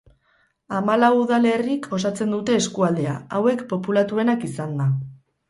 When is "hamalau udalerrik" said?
0.77-1.85